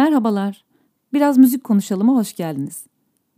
Merhabalar. 0.00 0.64
Biraz 1.12 1.38
müzik 1.38 1.64
konuşalıma 1.64 2.14
hoş 2.14 2.36
geldiniz. 2.36 2.86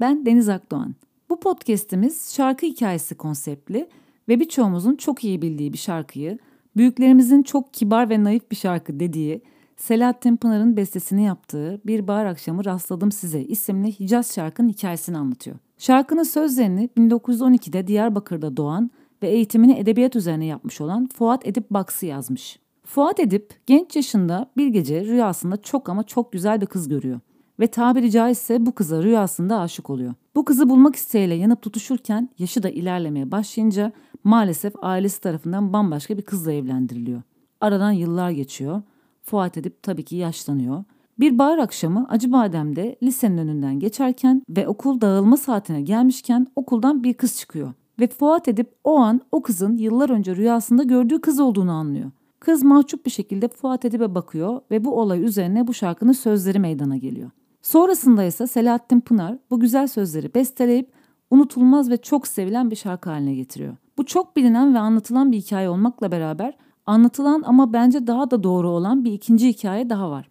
Ben 0.00 0.26
Deniz 0.26 0.48
Akdoğan. 0.48 0.94
Bu 1.30 1.40
podcast'imiz 1.40 2.34
şarkı 2.34 2.66
hikayesi 2.66 3.14
konseptli 3.14 3.88
ve 4.28 4.40
birçoğumuzun 4.40 4.96
çok 4.96 5.24
iyi 5.24 5.42
bildiği 5.42 5.72
bir 5.72 5.78
şarkıyı, 5.78 6.38
büyüklerimizin 6.76 7.42
çok 7.42 7.74
kibar 7.74 8.10
ve 8.10 8.24
naif 8.24 8.50
bir 8.50 8.56
şarkı 8.56 9.00
dediği, 9.00 9.42
Selahattin 9.76 10.36
Pınar'ın 10.36 10.76
bestesini 10.76 11.24
yaptığı 11.24 11.80
Bir 11.86 12.08
Bahar 12.08 12.26
Akşamı 12.26 12.64
Rastladım 12.64 13.12
Size 13.12 13.40
isimli 13.40 14.00
Hicaz 14.00 14.34
şarkının 14.34 14.68
hikayesini 14.68 15.18
anlatıyor. 15.18 15.56
Şarkının 15.78 16.22
sözlerini 16.22 16.88
1912'de 16.98 17.86
Diyarbakır'da 17.86 18.56
doğan 18.56 18.90
ve 19.22 19.28
eğitimini 19.28 19.78
edebiyat 19.78 20.16
üzerine 20.16 20.46
yapmış 20.46 20.80
olan 20.80 21.08
Fuat 21.14 21.46
Edip 21.46 21.70
Baksı 21.70 22.06
yazmış. 22.06 22.61
Fuat 22.86 23.20
Edip 23.20 23.54
genç 23.66 23.96
yaşında 23.96 24.50
bir 24.56 24.66
gece 24.66 25.04
rüyasında 25.04 25.56
çok 25.56 25.88
ama 25.88 26.02
çok 26.02 26.32
güzel 26.32 26.60
bir 26.60 26.66
kız 26.66 26.88
görüyor. 26.88 27.20
Ve 27.60 27.66
tabiri 27.66 28.10
caizse 28.10 28.66
bu 28.66 28.72
kıza 28.72 29.02
rüyasında 29.02 29.60
aşık 29.60 29.90
oluyor. 29.90 30.14
Bu 30.34 30.44
kızı 30.44 30.68
bulmak 30.68 30.96
isteğiyle 30.96 31.34
yanıp 31.34 31.62
tutuşurken 31.62 32.28
yaşı 32.38 32.62
da 32.62 32.70
ilerlemeye 32.70 33.30
başlayınca 33.30 33.92
maalesef 34.24 34.72
ailesi 34.82 35.20
tarafından 35.20 35.72
bambaşka 35.72 36.18
bir 36.18 36.22
kızla 36.22 36.52
evlendiriliyor. 36.52 37.22
Aradan 37.60 37.92
yıllar 37.92 38.30
geçiyor. 38.30 38.82
Fuat 39.22 39.56
Edip 39.56 39.82
tabii 39.82 40.04
ki 40.04 40.16
yaşlanıyor. 40.16 40.84
Bir 41.18 41.38
bahar 41.38 41.58
akşamı 41.58 42.06
Acıbadem'de 42.08 42.96
lisenin 43.02 43.38
önünden 43.38 43.80
geçerken 43.80 44.42
ve 44.48 44.68
okul 44.68 45.00
dağılma 45.00 45.36
saatine 45.36 45.82
gelmişken 45.82 46.46
okuldan 46.56 47.04
bir 47.04 47.14
kız 47.14 47.36
çıkıyor. 47.38 47.72
Ve 48.00 48.06
Fuat 48.06 48.48
Edip 48.48 48.74
o 48.84 48.98
an 48.98 49.20
o 49.32 49.42
kızın 49.42 49.76
yıllar 49.76 50.10
önce 50.10 50.36
rüyasında 50.36 50.82
gördüğü 50.82 51.20
kız 51.20 51.40
olduğunu 51.40 51.72
anlıyor. 51.72 52.10
Kız 52.42 52.62
mahcup 52.62 53.06
bir 53.06 53.10
şekilde 53.10 53.48
Fuat 53.48 53.84
Edip'e 53.84 54.14
bakıyor 54.14 54.60
ve 54.70 54.84
bu 54.84 55.00
olay 55.00 55.24
üzerine 55.24 55.66
bu 55.66 55.74
şarkının 55.74 56.12
sözleri 56.12 56.58
meydana 56.58 56.96
geliyor. 56.96 57.30
Sonrasında 57.62 58.24
ise 58.24 58.46
Selahattin 58.46 59.00
Pınar 59.00 59.38
bu 59.50 59.60
güzel 59.60 59.86
sözleri 59.86 60.34
besteleyip 60.34 60.92
unutulmaz 61.30 61.90
ve 61.90 61.96
çok 61.96 62.26
sevilen 62.26 62.70
bir 62.70 62.76
şarkı 62.76 63.10
haline 63.10 63.34
getiriyor. 63.34 63.76
Bu 63.98 64.06
çok 64.06 64.36
bilinen 64.36 64.74
ve 64.74 64.78
anlatılan 64.78 65.32
bir 65.32 65.36
hikaye 65.36 65.68
olmakla 65.68 66.12
beraber 66.12 66.56
anlatılan 66.86 67.42
ama 67.46 67.72
bence 67.72 68.06
daha 68.06 68.30
da 68.30 68.42
doğru 68.42 68.68
olan 68.68 69.04
bir 69.04 69.12
ikinci 69.12 69.48
hikaye 69.48 69.90
daha 69.90 70.10
var. 70.10 70.30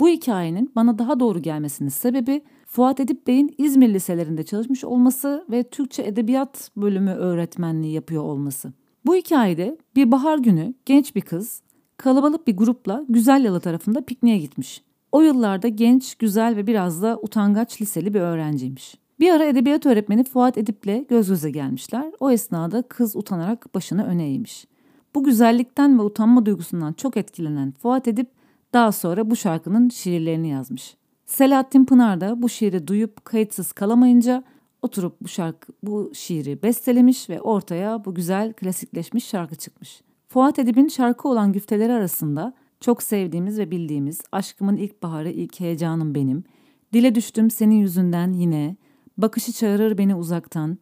Bu 0.00 0.08
hikayenin 0.08 0.72
bana 0.76 0.98
daha 0.98 1.20
doğru 1.20 1.42
gelmesinin 1.42 1.88
sebebi 1.88 2.42
Fuat 2.66 3.00
Edip 3.00 3.26
Bey'in 3.26 3.54
İzmir 3.58 3.94
liselerinde 3.94 4.42
çalışmış 4.42 4.84
olması 4.84 5.44
ve 5.50 5.62
Türkçe 5.62 6.02
Edebiyat 6.02 6.70
bölümü 6.76 7.10
öğretmenliği 7.10 7.92
yapıyor 7.92 8.22
olması. 8.22 8.72
Bu 9.06 9.14
hikayede 9.14 9.78
bir 9.96 10.12
bahar 10.12 10.38
günü 10.38 10.74
genç 10.86 11.16
bir 11.16 11.20
kız 11.20 11.62
kalabalık 11.96 12.46
bir 12.46 12.56
grupla 12.56 13.04
Güzel 13.08 13.44
Yalı 13.44 13.60
tarafında 13.60 14.04
pikniğe 14.04 14.38
gitmiş. 14.38 14.82
O 15.12 15.20
yıllarda 15.20 15.68
genç, 15.68 16.14
güzel 16.14 16.56
ve 16.56 16.66
biraz 16.66 17.02
da 17.02 17.18
utangaç 17.22 17.80
liseli 17.82 18.14
bir 18.14 18.20
öğrenciymiş. 18.20 18.94
Bir 19.20 19.30
ara 19.30 19.44
edebiyat 19.44 19.86
öğretmeni 19.86 20.24
Fuat 20.24 20.58
Edip'le 20.58 21.08
göz 21.08 21.28
göze 21.28 21.50
gelmişler. 21.50 22.12
O 22.20 22.30
esnada 22.30 22.82
kız 22.82 23.16
utanarak 23.16 23.74
başını 23.74 24.04
öne 24.04 24.28
eğmiş. 24.28 24.66
Bu 25.14 25.24
güzellikten 25.24 25.98
ve 25.98 26.02
utanma 26.02 26.46
duygusundan 26.46 26.92
çok 26.92 27.16
etkilenen 27.16 27.72
Fuat 27.72 28.08
Edip 28.08 28.30
daha 28.72 28.92
sonra 28.92 29.30
bu 29.30 29.36
şarkının 29.36 29.88
şiirlerini 29.88 30.48
yazmış. 30.48 30.96
Selahattin 31.26 31.84
Pınar 31.84 32.20
da 32.20 32.42
bu 32.42 32.48
şiiri 32.48 32.86
duyup 32.86 33.24
kayıtsız 33.24 33.72
kalamayınca 33.72 34.44
oturup 34.82 35.20
bu 35.20 35.28
şarkı 35.28 35.72
bu 35.82 36.10
şiiri 36.14 36.62
bestelemiş 36.62 37.30
ve 37.30 37.40
ortaya 37.40 38.04
bu 38.04 38.14
güzel 38.14 38.52
klasikleşmiş 38.52 39.26
şarkı 39.26 39.56
çıkmış. 39.56 40.02
Fuat 40.28 40.58
Edip'in 40.58 40.88
şarkı 40.88 41.28
olan 41.28 41.52
güfteleri 41.52 41.92
arasında 41.92 42.54
çok 42.80 43.02
sevdiğimiz 43.02 43.58
ve 43.58 43.70
bildiğimiz 43.70 44.20
Aşkımın 44.32 44.76
ilk 44.76 45.02
baharı 45.02 45.30
ilk 45.30 45.60
heyecanım 45.60 46.14
benim, 46.14 46.44
Dile 46.92 47.14
düştüm 47.14 47.50
senin 47.50 47.74
yüzünden 47.74 48.32
yine, 48.32 48.76
Bakışı 49.18 49.52
çağırır 49.52 49.98
beni 49.98 50.14
uzaktan, 50.14 50.78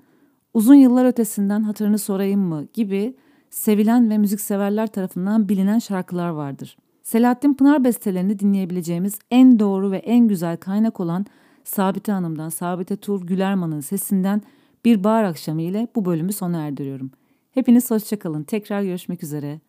Uzun 0.54 0.74
yıllar 0.74 1.04
ötesinden 1.04 1.62
hatırını 1.62 1.98
sorayım 1.98 2.40
mı 2.40 2.66
gibi 2.72 3.16
sevilen 3.50 4.10
ve 4.10 4.18
müzikseverler 4.18 4.86
tarafından 4.86 5.48
bilinen 5.48 5.78
şarkılar 5.78 6.28
vardır. 6.28 6.76
Selahattin 7.02 7.54
Pınar 7.54 7.84
bestelerini 7.84 8.38
dinleyebileceğimiz 8.38 9.18
en 9.30 9.58
doğru 9.58 9.90
ve 9.90 9.96
en 9.96 10.28
güzel 10.28 10.56
kaynak 10.56 11.00
olan 11.00 11.26
Sabite 11.68 12.12
Hanım'dan, 12.12 12.48
Sabite 12.48 12.96
Tur 12.96 13.26
Gülerman'ın 13.26 13.80
sesinden 13.80 14.42
bir 14.84 15.04
bahar 15.04 15.24
akşamı 15.24 15.62
ile 15.62 15.88
bu 15.94 16.04
bölümü 16.04 16.32
sona 16.32 16.66
erdiriyorum. 16.66 17.10
Hepiniz 17.50 17.90
hoşçakalın. 17.90 18.42
Tekrar 18.44 18.82
görüşmek 18.82 19.22
üzere. 19.22 19.60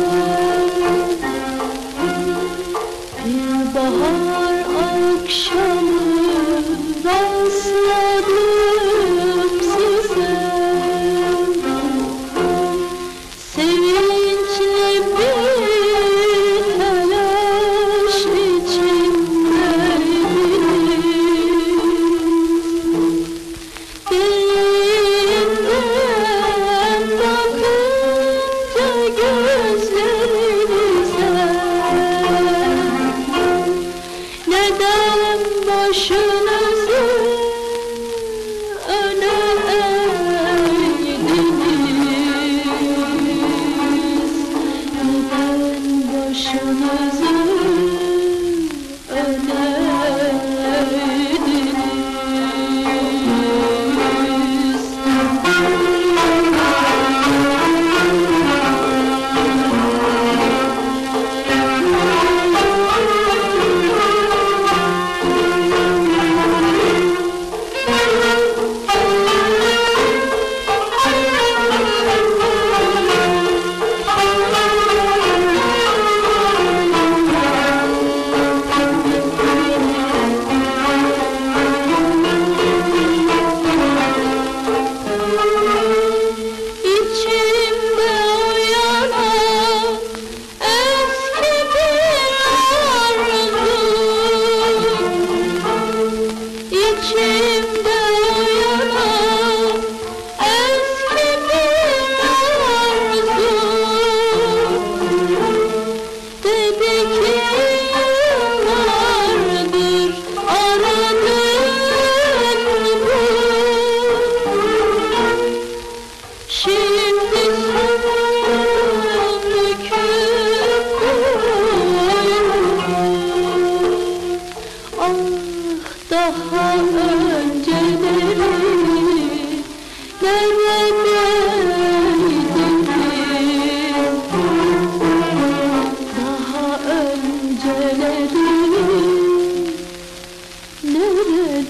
Bir 3.24 3.74
bahar 3.74 4.64
akşamı 5.22 6.13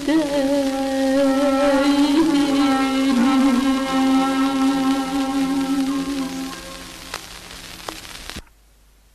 de 0.03 0.94